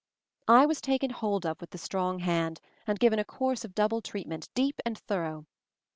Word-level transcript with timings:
I 0.47 0.65
was 0.65 0.81
taken 0.81 1.11
hold 1.11 1.45
of 1.45 1.61
with 1.61 1.69
the 1.69 1.77
strong 1.77 2.17
hand, 2.17 2.59
and 2.87 2.97
given 2.99 3.19
a 3.19 3.23
course 3.23 3.63
of 3.63 3.75
double 3.75 4.01
treatment, 4.01 4.49
deep 4.55 4.81
and 4.83 4.97
thorough. 4.97 5.45